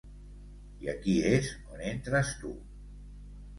[0.85, 2.57] I aquí és on entres tu.